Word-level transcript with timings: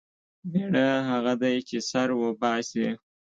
مېړه 0.51 0.87
هغه 1.09 1.33
دی 1.41 1.55
چې 1.67 1.77
سر 1.89 2.09
وباسي. 2.21 2.87